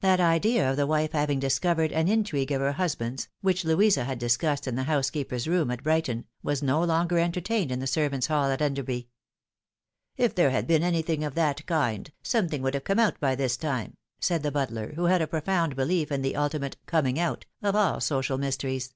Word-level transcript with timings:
That 0.00 0.18
idea 0.18 0.70
of 0.70 0.78
the 0.78 0.86
wife 0.86 1.12
having 1.12 1.38
discovered 1.40 1.92
an 1.92 2.08
intrigue 2.08 2.52
of 2.52 2.62
her 2.62 2.72
husband's, 2.72 3.28
which 3.42 3.66
Louisa 3.66 4.04
had 4.04 4.18
discussed 4.18 4.66
in 4.66 4.76
the 4.76 4.84
housekeeper's 4.84 5.46
room 5.46 5.70
at 5.70 5.82
Brighton, 5.82 6.24
was 6.42 6.62
no 6.62 6.82
longer 6.82 7.18
entertained 7.18 7.70
in 7.70 7.78
the 7.78 7.86
servants' 7.86 8.28
hall 8.28 8.46
at 8.50 8.62
Enderby." 8.62 9.10
If 10.26 10.34
there 10.34 10.48
had 10.52 10.66
been 10.66 10.82
anything 10.82 11.22
of 11.22 11.34
that 11.34 11.66
kind, 11.66 12.10
something 12.22 12.62
would 12.62 12.72
have 12.72 12.84
come 12.84 12.98
out 12.98 13.20
by 13.20 13.34
this 13.34 13.58
time," 13.58 13.98
said 14.18 14.42
the 14.42 14.50
butler, 14.50 14.94
who 14.94 15.04
had 15.04 15.20
a 15.20 15.26
profound 15.26 15.76
belief 15.76 16.10
in 16.10 16.22
the 16.22 16.34
ultimate" 16.36 16.78
coming 16.86 17.18
out" 17.18 17.44
of 17.62 17.76
all 17.76 18.00
social 18.00 18.38
mysteries. 18.38 18.94